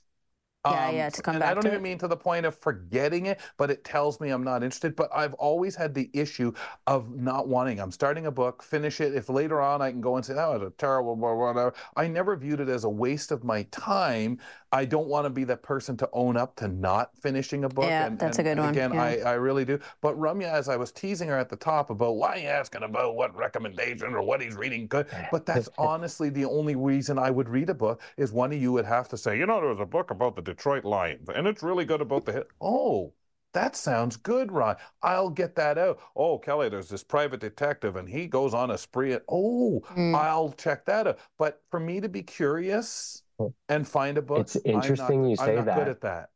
Yeah, 0.73 0.89
um, 0.89 0.95
yeah, 0.95 1.09
to 1.09 1.23
come 1.23 1.35
and 1.37 1.45
I 1.45 1.55
don't 1.55 1.63
to 1.63 1.69
even 1.69 1.81
it. 1.81 1.83
mean 1.83 1.99
to 1.99 2.09
the 2.09 2.17
point 2.17 2.47
of 2.47 2.57
forgetting 2.57 3.27
it, 3.27 3.41
but 3.57 3.71
it 3.71 3.85
tells 3.85 4.21
me 4.21 4.31
I'm 4.31 4.45
not 4.45 4.63
interested. 4.63 4.97
But 4.97 5.11
I've 5.15 5.35
always 5.35 5.75
had 5.75 5.95
the 5.95 6.11
issue 6.13 6.53
of 6.87 7.15
not 7.17 7.49
wanting. 7.49 7.81
I'm 7.81 7.93
starting 7.93 8.27
a 8.27 8.31
book, 8.31 8.63
finish 8.63 9.01
it. 9.01 9.15
If 9.15 9.29
later 9.29 9.61
on 9.61 9.83
I 9.83 9.91
can 9.91 10.01
go 10.01 10.17
and 10.17 10.25
say 10.25 10.35
that 10.35 10.49
was 10.49 10.63
a 10.63 10.71
terrible, 10.71 11.17
blah, 11.17 11.35
whatever. 11.35 11.75
I 11.97 12.09
never 12.09 12.37
viewed 12.37 12.61
it 12.61 12.69
as 12.69 12.85
a 12.85 12.91
waste 12.91 13.33
of 13.33 13.45
my 13.45 13.63
time. 13.71 14.39
I 14.73 14.85
don't 14.85 15.07
want 15.07 15.25
to 15.25 15.31
be 15.31 15.45
the 15.45 15.57
person 15.57 15.97
to 15.99 16.09
own 16.13 16.37
up 16.37 16.57
to 16.57 16.69
not 16.69 17.17
finishing 17.17 17.65
a 17.65 17.69
book. 17.69 17.87
Yeah, 17.87 18.07
and, 18.07 18.19
that's 18.19 18.39
a 18.39 18.43
good 18.43 18.53
and 18.53 18.61
one, 18.61 18.69
Again, 18.71 18.93
yeah. 18.93 19.03
I, 19.03 19.17
I 19.19 19.33
really 19.35 19.65
do. 19.65 19.79
But 20.01 20.19
Ramya, 20.19 20.53
as 20.53 20.69
I 20.69 20.77
was 20.77 20.93
teasing 20.93 21.29
her 21.29 21.39
at 21.39 21.49
the 21.49 21.57
top 21.57 21.91
about 21.91 22.17
why 22.17 22.35
are 22.35 22.39
you 22.39 22.49
asking 22.49 22.83
about 22.83 23.15
what 23.15 23.35
recommendation 23.35 24.13
or 24.13 24.23
what 24.23 24.43
he's 24.43 24.55
reading, 24.55 24.87
good. 24.89 25.07
But 25.31 25.47
that's 25.47 25.69
honestly 25.79 26.31
the 26.31 26.45
only 26.45 26.77
reason 26.77 27.19
I 27.19 27.31
would 27.31 27.49
read 27.49 27.71
a 27.71 27.75
book 27.75 28.03
is 28.17 28.33
one 28.33 28.53
of 28.53 28.61
you 28.61 28.73
would 28.73 28.85
have 28.85 29.09
to 29.11 29.17
say, 29.17 29.39
you 29.39 29.47
know, 29.47 29.61
there 29.61 29.71
was 29.71 29.81
a 29.81 29.87
book 29.87 30.11
about 30.11 30.37
the 30.37 30.43
Detroit 30.57 30.85
Lions, 30.85 31.29
and 31.35 31.47
it's 31.47 31.63
really 31.63 31.85
good 31.85 32.01
about 32.01 32.25
the 32.25 32.33
hit. 32.33 32.49
Oh. 32.61 33.13
That 33.53 33.75
sounds 33.75 34.17
good, 34.19 34.53
Ron. 34.53 34.77
I'll 35.03 35.31
get 35.31 35.55
that 35.57 35.79
out. 35.79 35.99
Oh, 36.15 36.39
Kelly, 36.39 36.69
there's 36.69 36.91
this 36.91 37.03
private 37.03 37.41
detective 37.41 37.97
and 37.97 38.07
he 38.07 38.27
goes 38.27 38.53
on 38.53 38.71
a 38.71 38.77
spree. 38.77 39.15
And, 39.15 39.23
oh, 39.31 39.83
Mm. 39.97 40.15
I'll 40.15 40.53
check 40.53 40.85
that 40.85 41.07
out. 41.07 41.19
But 41.39 41.63
for 41.71 41.81
me 41.81 42.01
to 42.03 42.09
be 42.11 42.23
curious 42.23 43.23
and 43.71 43.89
find 43.89 44.19
a 44.19 44.23
book, 44.23 44.41
It's 44.41 44.57
I'm 44.57 44.73
not- 44.73 44.85
interesting 44.85 45.25
you 45.25 45.37
I'm 45.41 45.47
say 45.47 45.57
not 45.57 45.65
that. 45.67 45.79
good 45.79 45.89
at 45.89 46.01
that. 46.03 46.31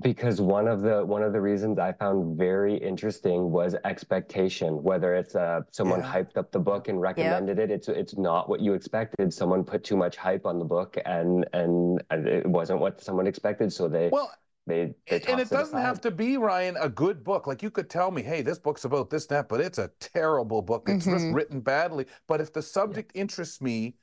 Because 0.00 0.40
one 0.40 0.66
of 0.66 0.82
the 0.82 1.04
one 1.04 1.22
of 1.22 1.32
the 1.32 1.40
reasons 1.40 1.78
I 1.78 1.92
found 1.92 2.36
very 2.36 2.76
interesting 2.76 3.50
was 3.50 3.74
expectation. 3.84 4.82
Whether 4.82 5.14
it's 5.14 5.34
uh, 5.36 5.60
someone 5.70 6.00
Yeah. 6.00 6.12
hyped 6.12 6.36
up 6.36 6.50
the 6.52 6.58
book 6.58 6.88
and 6.88 7.00
recommended 7.00 7.58
it, 7.58 7.70
it's 7.70 7.88
it's 7.88 8.16
not 8.16 8.48
what 8.48 8.60
you 8.60 8.74
expected. 8.74 9.32
Someone 9.32 9.64
put 9.64 9.84
too 9.84 9.96
much 9.96 10.16
hype 10.16 10.46
on 10.46 10.58
the 10.58 10.64
book, 10.64 10.96
and 11.04 11.46
and, 11.52 12.02
and 12.10 12.26
it 12.28 12.46
wasn't 12.46 12.80
what 12.80 13.00
someone 13.00 13.26
expected. 13.26 13.72
So 13.72 13.88
they 13.88 14.08
Well, 14.10 14.32
they, 14.66 14.94
they 15.08 15.20
and 15.26 15.38
it 15.40 15.44
tossed 15.44 15.50
doesn't 15.50 15.78
have 15.78 16.00
to 16.02 16.10
be 16.10 16.36
Ryan 16.36 16.76
a 16.80 16.88
good 16.88 17.22
book. 17.24 17.46
Like 17.46 17.62
you 17.62 17.70
could 17.70 17.90
tell 17.90 18.10
me, 18.10 18.22
hey, 18.22 18.42
this 18.42 18.58
book's 18.58 18.84
about 18.84 19.10
this 19.10 19.26
that, 19.26 19.48
but 19.48 19.60
it's 19.60 19.78
a 19.78 19.90
terrible 20.00 20.62
book. 20.62 20.88
It's 20.88 21.06
just 21.06 21.28
Mhm. 21.28 21.32
written 21.32 21.60
badly. 21.60 22.06
But 22.26 22.40
if 22.40 22.52
the 22.52 22.62
subject 22.62 23.12
interests 23.14 23.60
me, 23.60 23.96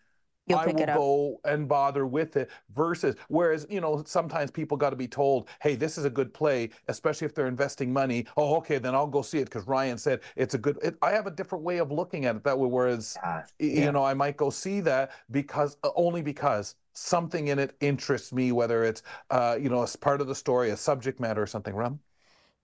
You'll 0.51 0.60
I 0.60 0.67
will 0.67 0.86
go 0.86 1.41
and 1.46 1.67
bother 1.67 2.05
with 2.05 2.38
it. 2.38 2.50
Versus, 2.75 3.15
whereas 3.27 3.65
you 3.70 3.81
know, 3.81 4.03
sometimes 4.05 4.51
people 4.51 4.77
got 4.77 4.91
to 4.91 4.96
be 4.96 5.08
told, 5.08 5.50
"Hey, 5.62 5.75
this 5.75 5.98
is 5.98 6.05
a 6.05 6.10
good 6.10 6.34
play," 6.34 6.70
especially 6.88 7.25
if 7.25 7.36
they're 7.36 7.48
investing 7.48 7.91
money. 7.91 8.25
Oh, 8.38 8.55
okay, 8.58 8.77
then 8.77 8.96
I'll 8.96 9.08
go 9.08 9.22
see 9.22 9.39
it 9.39 9.46
because 9.46 9.67
Ryan 9.67 9.98
said 9.98 10.22
it's 10.36 10.53
a 10.53 10.58
good. 10.58 10.77
It, 10.84 10.98
I 11.01 11.12
have 11.12 11.27
a 11.27 11.31
different 11.31 11.63
way 11.63 11.77
of 11.79 11.91
looking 11.91 12.25
at 12.25 12.36
it 12.36 12.43
that 12.43 12.58
way. 12.58 12.67
Whereas, 12.67 13.17
Yeah, 13.22 13.43
yeah. 13.60 13.86
you 13.86 13.91
know, 13.91 14.03
I 14.03 14.13
might 14.13 14.38
go 14.38 14.50
see 14.50 14.81
that 14.81 15.12
because 15.31 15.77
uh, 15.84 15.89
only 15.96 16.22
because 16.22 16.75
something 16.93 17.48
in 17.48 17.60
it 17.60 17.75
interests 17.79 18.34
me, 18.34 18.51
whether 18.51 18.84
it's 18.84 19.03
uh, 19.29 19.58
you 19.60 19.70
know, 19.70 19.84
as 19.84 19.96
part 19.96 20.22
of 20.22 20.27
the 20.27 20.36
story, 20.36 20.70
a 20.70 20.77
subject 20.77 21.20
matter, 21.20 21.41
or 21.41 21.48
something. 21.48 21.74
Rum. 21.75 22.00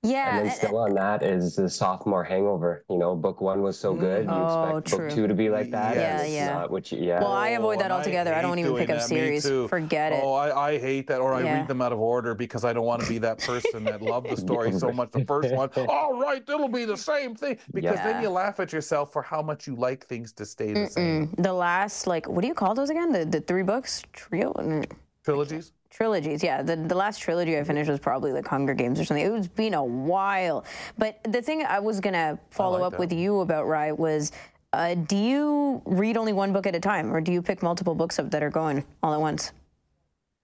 Yeah. 0.03 0.37
And 0.37 0.47
then 0.47 0.55
still 0.55 0.77
on 0.77 0.93
that 0.93 1.23
is 1.23 1.55
the 1.55 1.67
sophomore 1.67 2.23
hangover. 2.23 2.85
You 2.89 2.97
know, 2.97 3.15
book 3.15 3.41
one 3.41 3.61
was 3.61 3.79
so 3.79 3.93
good, 3.95 4.25
you 4.25 4.31
Oh, 4.31 4.77
expect 4.77 4.87
true. 4.95 5.07
book 5.07 5.15
two 5.15 5.27
to 5.27 5.33
be 5.33 5.49
like 5.49 5.71
that. 5.71 5.95
Yeah, 5.95 6.23
yeah. 6.23 6.53
Not, 6.53 6.71
which 6.71 6.93
yeah. 6.93 7.19
Well, 7.19 7.31
I 7.33 7.49
avoid 7.49 7.77
Oh, 7.77 7.79
that 7.79 7.85
and 7.85 7.93
I 7.93 7.97
altogether. 7.97 8.33
I, 8.33 8.41
don't 8.41 8.57
hate 8.57 8.65
even 8.65 8.77
pick 8.77 8.89
up 8.91 8.99
that. 8.99 9.07
Series. 9.07 9.47
Forget 9.69 10.13
it. 10.13 10.19
Oh, 10.23 10.33
I, 10.33 10.69
I 10.73 10.77
hate 10.79 11.07
that, 11.07 11.19
or 11.19 11.33
I 11.33 11.41
Yeah. 11.43 11.59
read 11.59 11.67
them 11.67 11.81
out 11.81 11.91
of 11.91 11.99
order 11.99 12.35
because 12.35 12.63
I 12.63 12.73
don't 12.73 12.85
want 12.85 13.01
to 13.01 13.09
be 13.09 13.17
that 13.19 13.39
person 13.39 13.83
that 13.85 14.01
loved 14.01 14.29
the 14.29 14.37
story 14.47 14.71
so 14.71 14.91
much. 14.91 15.11
The 15.11 15.25
first 15.25 15.53
one, 15.53 15.69
all 15.89 16.19
right, 16.19 16.43
it'll 16.47 16.67
be 16.69 16.85
the 16.85 16.97
same 16.97 17.35
thing 17.35 17.57
because 17.73 17.97
Yeah. 17.97 18.03
then 18.13 18.21
you 18.21 18.29
laugh 18.29 18.59
at 18.59 18.71
yourself 18.71 19.11
for 19.11 19.23
how 19.23 19.41
much 19.41 19.65
you 19.67 19.75
like 19.75 20.05
things 20.05 20.31
to 20.33 20.45
stay 20.45 20.73
the 20.73 20.87
same. 20.87 21.27
Mm, 21.29 21.43
the 21.43 21.53
last, 21.53 22.05
like, 22.05 22.29
what 22.29 22.41
do 22.41 22.47
you 22.47 22.53
call 22.53 22.75
those 22.75 22.91
again? 22.91 23.11
The 23.11 23.25
the 23.25 23.41
three 23.41 23.63
books 23.63 24.03
trio. 24.13 24.53
Mm. 24.53 24.89
Trilogies. 25.23 25.73
Trilogies, 25.89 26.43
yeah. 26.43 26.61
The, 26.61 26.75
the 26.75 26.95
last 26.95 27.19
trilogy 27.19 27.57
I 27.57 27.63
finished 27.63 27.89
was 27.89 27.99
probably 27.99 28.33
like 28.33 28.47
Hunger 28.47 28.73
Games 28.73 28.99
or 28.99 29.05
something. 29.05 29.25
It 29.25 29.29
was 29.31 29.47
been 29.47 29.73
a 29.73 29.83
while. 29.83 30.65
But 30.97 31.19
the 31.23 31.41
thing 31.41 31.63
I 31.63 31.79
was 31.79 31.99
gonna 31.99 32.37
follow 32.49 32.79
like 32.79 32.87
up 32.87 32.91
that 32.93 32.99
with 32.99 33.13
you 33.13 33.39
about, 33.39 33.67
Rye, 33.67 33.91
was 33.93 34.31
Uh, 34.73 34.95
do 34.95 35.15
you 35.15 35.81
read 35.85 36.17
only 36.17 36.33
one 36.33 36.51
book 36.51 36.67
at 36.67 36.75
a 36.75 36.79
time, 36.79 37.11
or 37.11 37.21
do 37.21 37.31
you 37.31 37.41
pick 37.41 37.63
multiple 37.63 37.95
books 37.95 38.19
up 38.19 38.29
that 38.31 38.43
are 38.43 38.49
going 38.49 38.83
all 39.01 39.13
at 39.13 39.19
once? 39.19 39.53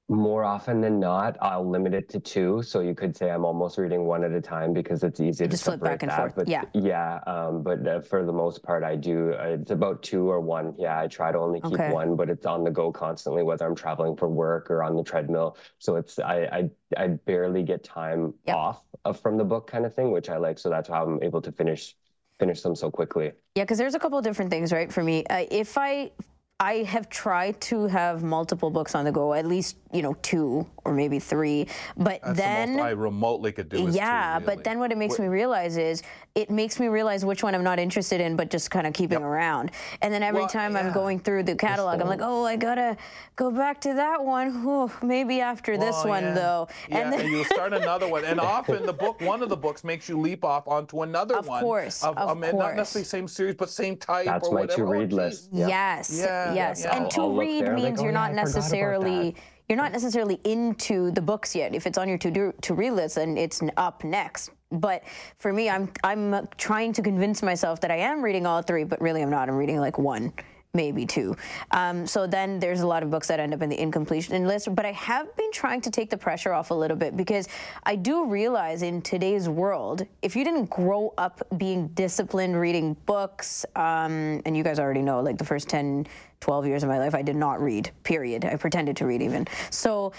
More 0.10 0.44
often 0.44 0.82
than 0.82 1.00
not, 1.00 1.38
I'll 1.42 1.68
limit 1.68 1.94
it 1.94 2.10
to 2.10 2.20
two. 2.20 2.62
So 2.62 2.82
you 2.82 2.94
could 2.94 3.16
say 3.16 3.32
I'm 3.32 3.46
almost 3.46 3.78
reading 3.78 4.04
one 4.04 4.26
at 4.26 4.34
a 4.34 4.42
time 4.42 4.74
because 4.74 5.02
it's 5.02 5.22
easy 5.22 5.46
to 5.46 5.52
just 5.52 5.64
flip 5.64 5.80
back 5.80 6.04
and 6.04 6.12
that. 6.12 6.18
forth. 6.18 6.36
But 6.36 6.50
Yeah. 6.50 6.66
yeah. 6.74 7.20
Um, 7.26 7.64
but 7.64 7.88
uh, 7.88 8.02
for 8.02 8.26
the 8.26 8.34
most 8.34 8.64
part, 8.64 8.84
I 8.84 8.98
do. 8.98 9.34
Uh, 9.34 9.58
it's 9.62 9.72
about 9.72 10.04
two 10.04 10.30
or 10.30 10.42
one. 10.42 10.76
Yeah, 10.78 11.00
I 11.00 11.08
try 11.08 11.32
to 11.32 11.38
only 11.40 11.62
keep 11.62 11.74
Okay. 11.80 11.90
one, 11.94 12.18
but 12.18 12.30
it's 12.30 12.46
on 12.46 12.66
the 12.66 12.70
go 12.70 12.92
constantly, 12.92 13.44
whether 13.44 13.66
I'm 13.66 13.76
traveling 13.76 14.18
for 14.18 14.28
work 14.28 14.70
or 14.70 14.84
on 14.84 14.98
the 14.98 15.04
treadmill. 15.04 15.56
So 15.80 15.96
it's 15.96 16.20
I 16.20 16.70
I, 16.98 17.02
I 17.02 17.08
barely 17.08 17.64
get 17.64 17.86
time 17.86 18.34
Yep. 18.46 18.56
off 18.58 18.84
of, 19.06 19.20
from 19.22 19.38
the 19.38 19.46
book 19.46 19.68
kind 19.68 19.86
of 19.86 19.96
thing, 19.96 20.12
which 20.12 20.30
I 20.30 20.36
like. 20.36 20.60
So 20.60 20.70
that's 20.70 20.90
how 20.90 21.06
I'm 21.06 21.24
able 21.24 21.42
to 21.42 21.52
finish 21.54 21.96
finish 22.40 22.62
them 22.62 22.76
so 22.76 22.92
quickly. 22.92 23.32
Yeah, 23.56 23.64
because 23.64 23.78
there's 23.78 23.96
a 23.96 24.00
couple 24.00 24.18
of 24.18 24.26
different 24.26 24.52
things, 24.52 24.74
right? 24.74 24.92
For 24.92 25.02
me, 25.02 25.24
uh, 25.28 25.46
if 25.50 25.78
I 25.78 26.12
I 26.60 26.84
have 26.84 27.10
tried 27.10 27.60
to 27.62 27.88
have 27.88 28.24
multiple 28.24 28.70
books 28.70 28.96
on 28.96 29.06
the 29.06 29.12
go, 29.12 29.34
at 29.34 29.46
least 29.46 29.76
you 29.92 30.02
know 30.02 30.14
two 30.22 30.66
or 30.86 30.94
maybe 30.94 31.20
three, 31.20 31.68
but 31.98 32.22
That's 32.22 32.38
then 32.38 32.78
the 32.78 32.84
I 32.84 32.92
remotely 32.92 33.52
could 33.52 33.70
do. 33.70 33.88
is 33.88 33.94
two, 33.94 33.98
yeah, 34.00 34.36
really. 34.36 34.46
but 34.46 34.64
then 34.64 34.80
what 34.80 34.92
it 34.92 34.98
makes 34.98 35.20
me 35.20 35.28
realize 35.28 35.78
is 35.78 36.04
it 36.36 36.50
makes 36.50 36.80
me 36.80 36.88
realize 36.88 37.24
which 37.24 37.44
one 37.44 37.54
I'm 37.54 37.64
not 37.64 37.78
interested 37.78 38.20
in, 38.20 38.36
but 38.36 38.50
just 38.50 38.72
kind 38.72 38.88
of 38.88 38.94
keeping 38.94 39.22
around. 39.22 39.70
And 40.02 40.12
then 40.12 40.24
every 40.24 40.42
Well, 40.42 40.50
time 40.50 40.76
I'm 40.76 40.92
going 40.92 41.20
through 41.20 41.44
the 41.44 41.54
catalog, 41.54 42.02
I'm 42.02 42.08
like, 42.08 42.22
oh, 42.24 42.44
I 42.44 42.56
gotta 42.56 42.98
go 43.36 43.52
back 43.52 43.80
to 43.82 43.94
that 43.94 44.24
one. 44.24 44.64
Whew, 44.64 44.92
maybe 45.04 45.42
after 45.42 45.78
this 45.78 46.04
one 46.04 46.24
yeah. 46.24 46.34
though. 46.34 46.68
Yeah, 46.90 46.98
and, 47.00 47.14
then 47.14 47.30
you'll 47.30 47.46
start 47.46 47.72
another 47.74 48.08
one. 48.08 48.26
And 48.26 48.40
often 48.40 48.84
the 48.88 48.94
book, 48.94 49.22
one 49.22 49.44
of 49.44 49.50
the 49.50 49.58
books 49.58 49.84
makes 49.84 50.10
you 50.10 50.20
leap 50.20 50.44
off 50.44 50.68
onto 50.68 51.04
another 51.04 51.36
Of 51.38 51.48
one. 51.48 51.62
course, 51.62 52.04
of 52.04 52.18
um, 52.18 52.44
and 52.44 52.58
Not 52.58 52.76
necessarily 52.78 53.06
same 53.06 53.28
series, 53.28 53.54
but 53.54 53.70
same 53.70 53.96
type 53.96 54.26
That's 54.26 54.48
or 54.48 54.56
my 54.56 54.62
whatever. 54.62 54.86
to 54.86 54.86
read 54.86 55.14
list. 55.14 55.50
Yeah. 55.52 55.68
Yes, 55.68 56.18
Yeah, 56.18 56.52
yes. 56.54 56.82
yeah. 56.84 56.96
And 56.96 57.04
I'll- 57.06 57.12
to 57.12 57.22
I'll 57.22 57.36
read 57.36 57.66
there, 57.66 57.74
like, 57.76 57.84
means 57.84 58.00
oh, 58.00 58.04
you're 58.06 58.12
yeah, 58.12 58.18
not 58.18 58.30
I 58.32 58.34
about 58.34 58.46
necessarily 58.46 59.32
that. 59.32 59.40
You're 59.70 59.78
not 59.78 59.92
necessarily 59.92 60.40
into 60.44 61.12
the 61.12 61.22
books 61.22 61.56
yet. 61.56 61.74
If 61.74 61.88
it's 61.88 61.98
on 61.98 62.08
your 62.08 62.18
to 62.20 62.32
do 62.32 62.54
to 62.62 62.74
read 62.74 62.92
list, 62.92 63.16
then 63.16 63.38
it's 63.38 63.62
up 63.78 64.04
next. 64.04 64.52
But 64.72 65.04
for 65.38 65.54
me, 65.54 65.70
I'm 65.70 65.90
I'm 66.04 66.48
trying 66.58 66.94
to 66.94 67.02
convince 67.02 67.42
myself 67.44 67.80
that 67.82 67.92
I 67.92 67.98
am 67.98 68.22
reading 68.24 68.46
all 68.46 68.62
three, 68.62 68.84
but 68.84 69.00
really 69.02 69.22
I'm 69.22 69.30
not. 69.30 69.50
I'm 69.50 69.56
reading 69.56 69.80
like 69.80 69.98
one. 69.98 70.34
Maybe 70.76 71.06
two. 71.06 71.38
Um, 71.70 72.08
so 72.08 72.26
then 72.26 72.60
there's 72.60 72.82
a 72.82 72.88
lot 72.88 73.04
of 73.04 73.12
books 73.12 73.28
that 73.28 73.40
end 73.40 73.54
up 73.54 73.62
in 73.62 73.70
the 73.70 73.80
incompletion 73.80 74.48
list. 74.48 74.74
But 74.74 74.88
I 74.88 74.92
have 74.94 75.36
been 75.36 75.52
trying 75.52 75.82
to 75.82 75.92
take 75.92 76.10
the 76.10 76.18
pressure 76.18 76.52
off 76.52 76.72
a 76.72 76.74
little 76.74 76.98
bit 76.98 77.16
because 77.16 77.48
I 77.84 77.96
do 77.96 78.26
realize 78.26 78.82
in 78.82 79.04
today's 79.04 79.48
world, 79.48 80.08
if 80.24 80.36
you 80.36 80.44
didn't 80.44 80.72
grow 80.72 81.14
up 81.16 81.44
being 81.58 81.90
disciplined 81.90 82.60
reading 82.60 82.96
books, 83.06 83.68
um, 83.76 84.42
and 84.46 84.58
you 84.58 84.64
guys 84.64 84.80
already 84.80 85.04
know, 85.04 85.22
like 85.22 85.38
the 85.38 85.46
first 85.46 85.70
10, 85.70 86.08
12 86.44 86.68
years 86.68 86.84
of 86.84 86.90
my 86.90 87.00
life, 87.00 87.16
I 87.16 87.22
did 87.22 87.38
not 87.38 87.62
read, 87.62 87.90
period. 88.04 88.44
I 88.44 88.58
pretended 88.58 88.98
to 88.98 89.06
read 89.06 89.22
even. 89.22 89.48
So 89.70 90.12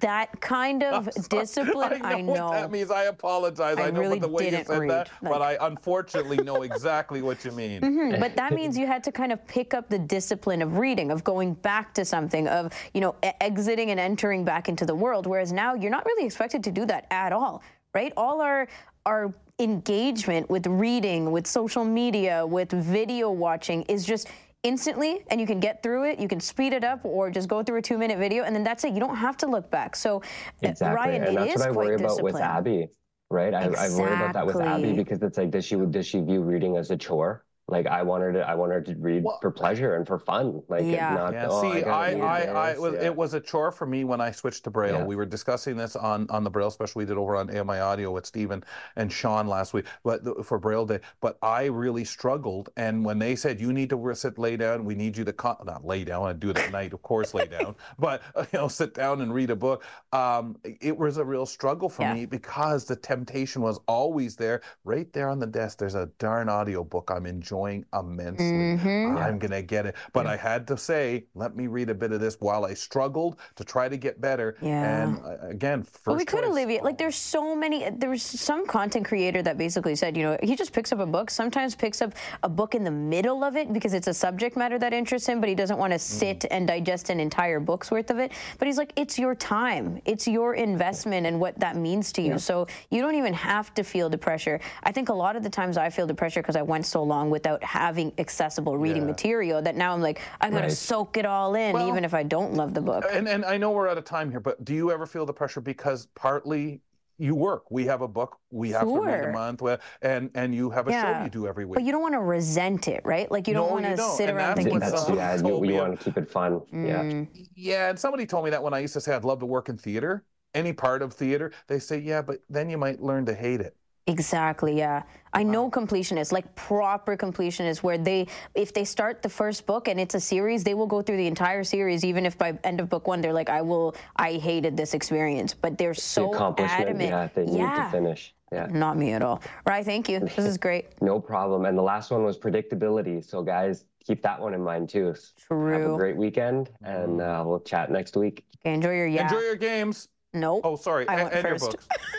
that 0.00 0.40
kind 0.40 0.82
of 0.82 1.08
discipline, 1.28 2.02
I 2.04 2.20
know, 2.20 2.46
what 2.46 2.52
that 2.52 2.72
means. 2.72 2.90
I 2.90 3.04
apologize. 3.04 3.78
I 3.78 3.86
I, 3.86 3.90
know 3.92 4.00
really 4.00 4.18
what 4.18 4.20
the 4.22 4.28
way 4.28 4.50
you 4.50 4.64
said 4.64 4.76
read, 4.76 4.90
that, 4.90 5.10
but 5.22 5.40
I 5.40 5.56
unfortunately 5.60 6.38
know 6.38 6.62
exactly 6.62 7.22
what 7.22 7.44
you 7.44 7.52
mean. 7.52 7.80
Hmm, 7.80 8.18
but 8.18 8.34
that 8.34 8.52
means 8.52 8.76
you 8.76 8.88
had 8.88 9.04
to 9.04 9.12
kind 9.12 9.30
of 9.30 9.46
pick 9.46 9.72
up 9.72 9.88
the 9.88 10.00
discipline 10.00 10.62
of 10.62 10.78
reading, 10.78 11.12
of 11.12 11.22
going 11.22 11.54
back 11.54 11.94
to 11.94 12.04
something, 12.04 12.48
of 12.48 12.72
you 12.92 13.00
know 13.00 13.14
e- 13.24 13.30
exiting 13.40 13.92
and 13.92 14.00
entering 14.00 14.44
back 14.44 14.68
into 14.68 14.84
the 14.84 14.96
world. 14.96 15.28
Whereas 15.28 15.52
now 15.52 15.74
you're 15.74 15.92
not 15.92 16.04
really 16.06 16.26
expected 16.26 16.64
to 16.64 16.72
do 16.72 16.84
that 16.86 17.06
at 17.12 17.32
all, 17.32 17.62
right? 17.94 18.12
All 18.16 18.40
our 18.40 18.66
our 19.06 19.32
engagement 19.60 20.50
with 20.50 20.66
reading, 20.66 21.30
with 21.30 21.46
social 21.46 21.84
media, 21.84 22.44
with 22.44 22.70
video 22.72 23.30
watching 23.30 23.82
is 23.82 24.04
just 24.04 24.28
instantly 24.64 25.24
and 25.30 25.40
you 25.40 25.46
can 25.46 25.60
get 25.60 25.82
through 25.82 26.04
it 26.04 26.18
you 26.18 26.26
can 26.26 26.40
speed 26.40 26.72
it 26.72 26.82
up 26.82 27.04
or 27.04 27.30
just 27.30 27.48
go 27.48 27.62
through 27.62 27.78
a 27.78 27.82
two 27.82 27.96
minute 27.96 28.18
video 28.18 28.42
and 28.44 28.54
then 28.54 28.64
that's 28.64 28.82
it 28.84 28.92
you 28.92 29.00
don't 29.00 29.16
have 29.16 29.36
to 29.36 29.46
look 29.46 29.70
back 29.70 29.94
so 29.94 30.20
uh, 30.64 30.68
Exactly. 30.68 30.96
ryan 30.96 31.22
and 31.24 31.36
it 31.36 31.36
that's 31.36 31.54
is 31.54 31.60
what 31.60 31.68
I 31.68 31.72
quite 31.72 31.86
worry 31.86 31.94
about 31.94 32.22
with. 32.22 32.36
Abby, 32.36 32.88
right? 33.30 33.54
I, 33.54 33.66
I 33.66 33.88
worry 33.90 34.14
about 34.14 34.32
that 34.32 34.46
with 34.46 34.60
Abby 34.60 34.92
because 34.92 35.22
it's 35.22 35.38
like, 35.38 35.50
does 35.50 35.64
she 35.64 35.76
does 35.76 36.06
she 36.06 36.20
view 36.20 36.42
reading 36.42 36.76
as 36.76 36.90
a 36.90 36.96
chore? 36.96 37.44
Like 37.70 37.86
I 37.86 38.02
wanted 38.02 38.32
to 38.32 38.48
I 38.48 38.54
want 38.54 38.72
her 38.72 38.80
to 38.80 38.94
read 38.96 39.24
Well- 39.24 39.38
for 39.42 39.50
pleasure 39.50 39.94
and 39.96 40.06
for 40.06 40.18
fun. 40.18 40.62
Like 40.68 40.84
Yeah. 40.84 41.14
not 41.14 41.32
Yeah, 41.34 41.48
oh, 41.50 41.60
see, 41.62 41.80
gotta 41.82 41.90
I, 41.90 42.46
I, 42.46 42.70
I, 42.72 42.78
was, 42.78 42.94
Yeah. 42.94 43.02
it 43.06 43.14
was 43.16 43.34
a 43.34 43.40
chore 43.40 43.70
for 43.70 43.84
me 43.86 44.04
when 44.04 44.20
I 44.22 44.30
switched 44.30 44.64
to 44.64 44.70
Braille. 44.70 44.98
Yeah. 45.00 45.04
We 45.04 45.16
were 45.16 45.26
discussing 45.26 45.76
this 45.76 45.94
on, 45.94 46.26
on 46.30 46.44
the 46.44 46.50
Braille 46.50 46.70
special 46.70 46.98
we 47.00 47.04
did 47.04 47.18
over 47.18 47.36
on 47.36 47.54
AMI 47.54 47.78
Audio 47.78 48.10
with 48.10 48.24
Stephen 48.24 48.64
and 48.96 49.12
Sean 49.12 49.46
last 49.46 49.74
week, 49.74 49.84
but 50.02 50.46
for 50.46 50.58
Braille 50.58 50.86
Day. 50.86 51.00
But 51.20 51.36
I 51.42 51.64
really 51.66 52.04
struggled, 52.04 52.70
and 52.78 53.04
when 53.04 53.18
they 53.18 53.36
said 53.36 53.60
you 53.60 53.72
need 53.74 53.90
to 53.90 54.14
sit, 54.14 54.38
lay 54.38 54.56
down, 54.56 54.84
we 54.86 54.94
need 54.94 55.16
you 55.16 55.24
to 55.24 55.32
con-, 55.34 55.58
not 55.66 55.84
lay 55.84 56.04
down. 56.04 56.24
I 56.26 56.32
do 56.32 56.48
it 56.50 56.56
at 56.58 56.72
night, 56.72 56.94
of 56.94 57.02
course, 57.02 57.34
lay 57.34 57.46
down, 57.46 57.76
but 57.98 58.22
uh, 58.34 58.46
you 58.52 58.58
know, 58.60 58.68
sit 58.68 58.94
down 58.94 59.20
and 59.20 59.34
read 59.34 59.50
a 59.50 59.56
book. 59.56 59.84
Um, 60.12 60.56
it 60.80 60.96
was 60.96 61.18
a 61.18 61.24
real 61.24 61.44
struggle 61.44 61.90
for 61.90 62.02
Yeah. 62.02 62.14
me 62.14 62.24
because 62.26 62.86
the 62.86 62.96
temptation 62.96 63.60
was 63.60 63.78
always 63.86 64.36
there, 64.36 64.62
right 64.84 65.12
there 65.12 65.28
on 65.28 65.38
the 65.38 65.46
desk. 65.46 65.78
There's 65.78 65.94
a 65.96 66.06
darn 66.18 66.48
audio 66.48 66.82
book 66.82 67.10
I'm 67.14 67.26
enjoying 67.26 67.57
immensely. 67.66 68.44
Mhm. 68.78 69.16
I'm 69.20 69.38
going 69.38 69.50
to 69.50 69.62
get 69.62 69.86
it. 69.86 69.94
But 70.12 70.26
I 70.26 70.36
had 70.36 70.66
to 70.68 70.76
say, 70.76 71.24
let 71.34 71.56
me 71.56 71.66
read 71.66 71.90
a 71.90 71.94
bit 71.94 72.12
of 72.12 72.20
this 72.20 72.36
while 72.40 72.64
I 72.64 72.74
struggled 72.74 73.38
to 73.56 73.64
try 73.64 73.88
to 73.88 73.96
get 73.96 74.20
better. 74.20 74.56
Yeah. 74.60 75.02
And 75.04 75.18
uh, 75.24 75.48
again, 75.48 75.82
first 75.82 76.06
Well, 76.06 76.16
we 76.16 76.24
could 76.24 76.40
choice. 76.40 76.48
alleviate. 76.50 76.82
Like, 76.84 76.98
there's 76.98 77.16
so 77.16 77.54
many. 77.56 77.88
There 77.90 78.10
was 78.10 78.22
some 78.22 78.66
content 78.66 79.06
creator 79.06 79.42
that 79.42 79.58
basically 79.58 79.94
said, 79.96 80.16
you 80.16 80.22
know, 80.22 80.38
he 80.42 80.54
just 80.56 80.72
picks 80.72 80.92
up 80.92 81.00
a 81.00 81.06
book. 81.06 81.30
Sometimes 81.30 81.74
picks 81.74 82.00
up 82.02 82.12
a 82.42 82.48
book 82.48 82.74
in 82.74 82.84
the 82.84 82.90
middle 82.90 83.42
of 83.44 83.56
it 83.56 83.72
because 83.72 83.94
it's 83.94 84.06
a 84.06 84.14
subject 84.14 84.56
matter 84.56 84.78
that 84.78 84.92
interests 84.92 85.28
him, 85.28 85.40
but 85.40 85.48
he 85.48 85.54
doesn't 85.54 85.78
want 85.78 85.92
to 85.92 85.98
sit 85.98 86.44
and 86.50 86.66
digest 86.68 87.10
an 87.10 87.20
entire 87.20 87.60
book's 87.60 87.90
worth 87.90 88.10
of 88.10 88.18
it. 88.18 88.32
But 88.58 88.66
he's 88.66 88.78
like, 88.78 88.92
it's 88.96 89.18
your 89.18 89.34
time, 89.34 90.00
it's 90.04 90.26
your 90.28 90.54
investment, 90.54 91.26
and 91.26 91.40
what 91.40 91.58
that 91.60 91.76
means 91.76 92.12
to 92.12 92.22
you. 92.22 92.38
So 92.38 92.66
you 92.90 93.00
don't 93.02 93.14
even 93.14 93.34
have 93.34 93.72
to 93.74 93.82
feel 93.82 94.08
the 94.08 94.18
pressure. 94.18 94.60
I 94.84 94.92
think 94.92 95.08
a 95.08 95.14
lot 95.14 95.36
of 95.36 95.42
the 95.42 95.50
times 95.50 95.76
I 95.76 95.90
feel 95.90 96.06
the 96.06 96.14
pressure 96.14 96.40
because 96.42 96.56
I 96.56 96.62
went 96.62 96.86
so 96.86 97.02
long 97.02 97.30
without 97.52 97.64
having 97.64 98.12
accessible 98.18 98.76
reading 98.78 99.02
Yeah. 99.02 99.08
material 99.08 99.62
that 99.62 99.76
now 99.76 99.94
I'm 99.94 100.02
like, 100.02 100.20
I'm 100.40 100.52
gonna 100.52 100.70
soak 100.70 101.16
it 101.16 101.24
all 101.26 101.54
in, 101.54 101.72
Well, 101.72 101.88
even 101.88 102.04
if 102.04 102.14
I 102.14 102.22
don't 102.22 102.54
love 102.54 102.74
the 102.74 102.80
book. 102.80 103.04
And, 103.10 103.28
and 103.28 103.44
I 103.44 103.56
know 103.56 103.70
we're 103.70 103.88
out 103.88 103.98
of 103.98 104.04
time 104.04 104.30
here, 104.30 104.40
but 104.40 104.64
do 104.64 104.74
you 104.74 104.90
ever 104.92 105.06
feel 105.06 105.26
the 105.26 105.32
pressure 105.32 105.60
because 105.60 106.06
partly 106.14 106.80
you 107.18 107.34
work? 107.34 107.70
We 107.70 107.86
have 107.86 108.02
a 108.02 108.08
book 108.08 108.38
we 108.50 108.70
have 108.70 108.82
to 108.82 109.00
read 109.00 109.24
a 109.24 109.32
month, 109.32 109.60
wh- 109.60 109.76
and 110.02 110.30
and 110.34 110.54
you 110.54 110.70
have 110.70 110.88
a 110.88 110.92
show 110.92 111.24
you 111.24 111.30
do 111.30 111.46
every 111.46 111.64
week. 111.64 111.74
But 111.74 111.84
you 111.84 111.92
don't 111.92 112.02
want 112.02 112.14
to 112.14 112.20
resent 112.20 112.88
it, 112.88 113.02
right? 113.04 113.30
Like 113.30 113.48
you 113.48 113.54
don't 113.54 113.68
No, 113.68 113.74
want 113.74 113.84
to 113.96 114.16
sit 114.16 114.28
And 114.28 114.38
around 114.38 114.56
that's 114.56 114.64
thinking, 114.64 114.80
what 114.80 114.92
That's, 114.92 115.08
yeah, 115.10 115.36
you, 115.36 115.64
you 115.64 115.74
want 115.74 115.98
to 115.98 116.04
keep 116.04 116.16
it 116.18 116.30
fun. 116.30 116.60
Yeah. 116.72 117.02
Mm. 117.02 117.28
yeah, 117.54 117.90
and 117.90 117.98
somebody 117.98 118.26
told 118.26 118.44
me 118.44 118.50
that 118.50 118.62
when 118.62 118.74
I 118.74 118.78
used 118.80 118.94
to 118.94 119.00
say 119.00 119.14
I'd 119.14 119.24
love 119.24 119.40
to 119.40 119.46
work 119.46 119.68
in 119.68 119.76
theater, 119.78 120.24
any 120.54 120.72
part 120.72 121.02
of 121.02 121.12
theater, 121.12 121.52
they 121.66 121.78
say, 121.78 121.98
yeah, 121.98 122.22
but 122.22 122.40
then 122.48 122.70
you 122.70 122.78
might 122.78 123.00
learn 123.02 123.26
to 123.26 123.34
hate 123.34 123.60
it. 123.60 123.74
Exactly, 124.08 124.76
yeah. 124.76 125.02
I 125.34 125.42
know 125.42 125.70
completionists, 125.70 126.32
like 126.32 126.52
proper 126.56 127.14
completionists, 127.16 127.82
where 127.82 127.98
they, 127.98 128.26
if 128.54 128.72
they 128.72 128.84
start 128.84 129.22
the 129.22 129.28
first 129.28 129.66
book 129.66 129.86
and 129.86 130.00
it's 130.00 130.14
a 130.14 130.20
series, 130.20 130.64
they 130.64 130.72
will 130.72 130.86
go 130.86 131.02
through 131.02 131.18
the 131.18 131.26
entire 131.26 131.62
series, 131.62 132.04
even 132.04 132.24
if 132.24 132.36
by 132.38 132.58
end 132.64 132.80
of 132.80 132.88
book 132.88 133.06
one 133.06 133.20
they're 133.20 133.34
like, 133.34 133.50
I 133.50 133.60
will, 133.60 133.94
I 134.16 134.32
hated 134.32 134.76
this 134.76 134.94
experience, 134.94 135.52
but 135.52 135.76
they're 135.76 135.92
so 135.94 136.32
accomplishment, 136.32 136.80
adamant. 136.88 137.10
yeah, 137.10 137.28
they 137.34 137.44
need 137.44 137.58
Yeah. 137.58 137.84
to 137.84 137.90
finish. 137.90 138.34
Yeah. 138.50 138.66
Not 138.70 138.96
me 138.96 139.12
at 139.12 139.20
all. 139.22 139.42
Right, 139.66 139.84
thank 139.84 140.08
you. 140.08 140.20
This 140.20 140.38
is 140.38 140.56
great. 140.56 140.86
No 141.02 141.20
problem. 141.20 141.66
And 141.66 141.76
the 141.76 141.82
last 141.82 142.10
one 142.10 142.24
was 142.24 142.38
predictability. 142.38 143.22
So 143.22 143.42
guys, 143.42 143.84
keep 144.02 144.22
that 144.22 144.40
one 144.40 144.54
in 144.54 144.62
mind 144.64 144.88
too. 144.88 145.14
True. 145.36 145.70
Have 145.72 145.90
a 145.92 145.96
great 145.96 146.16
weekend 146.16 146.70
and 146.82 147.20
uh, 147.20 147.42
we'll 147.46 147.60
chat 147.60 147.90
next 147.90 148.16
week. 148.16 148.46
Okay, 148.64 148.72
enjoy 148.72 148.94
your 148.96 149.06
yeah. 149.06 149.24
Enjoy 149.24 149.40
your 149.40 149.56
games. 149.56 150.08
nope. 150.32 150.62
Oh, 150.64 150.76
sorry, 150.76 151.06
I 151.08 151.12
and, 151.16 151.22
went 151.24 151.34
and 151.34 151.44
your 151.44 151.58
first. 151.58 151.70
books. 151.72 151.88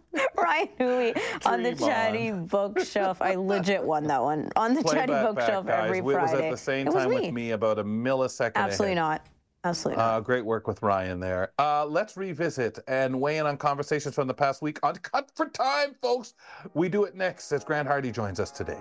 Ryan 0.36 0.68
Hooey 0.78 1.14
on 1.46 1.62
the 1.62 1.74
Chatty 1.74 2.30
on. 2.30 2.46
Bookshelf. 2.46 3.20
I 3.22 3.34
legit 3.34 3.82
won 3.82 4.06
that 4.08 4.22
one 4.22 4.50
on 4.56 4.74
the 4.74 4.82
Play 4.82 4.94
Chatty 4.94 5.12
that 5.12 5.24
back, 5.24 5.34
Bookshelf 5.34 5.66
guys. 5.66 5.84
every 5.86 5.98
It 5.98 6.04
was 6.04 6.14
Friday. 6.14 6.48
at 6.48 6.50
the 6.50 6.56
same 6.56 6.86
it 6.86 6.92
was 6.94 7.02
time 7.02 7.10
me. 7.10 7.20
with 7.20 7.32
me, 7.32 7.50
about 7.52 7.78
a 7.78 7.84
millisecond 7.84 8.52
Absolutely 8.56 8.86
ahead. 8.92 8.96
not. 8.96 9.26
Absolutely 9.64 10.02
not. 10.02 10.14
Uh, 10.16 10.20
great 10.20 10.44
work 10.44 10.66
with 10.66 10.82
Ryan 10.82 11.20
there. 11.20 11.52
Uh, 11.58 11.86
let's 11.86 12.16
revisit 12.16 12.80
and 12.88 13.20
weigh 13.20 13.38
in 13.38 13.46
on 13.46 13.56
conversations 13.56 14.14
from 14.14 14.26
the 14.26 14.34
past 14.34 14.60
week 14.60 14.80
on 14.82 14.96
Cut 14.96 15.30
for 15.36 15.46
Time, 15.50 15.94
folks. 16.02 16.34
We 16.74 16.88
do 16.88 17.04
it 17.04 17.14
next 17.14 17.52
as 17.52 17.62
Grant 17.62 17.86
Hardy 17.86 18.10
joins 18.10 18.40
us 18.40 18.50
today. 18.50 18.80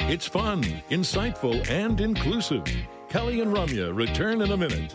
It's 0.00 0.26
fun, 0.26 0.62
insightful, 0.90 1.68
and 1.68 2.00
inclusive. 2.00 2.64
Kelly 3.10 3.40
and 3.40 3.52
Ramya 3.54 3.94
return 3.94 4.40
in 4.40 4.50
a 4.52 4.56
minute. 4.56 4.94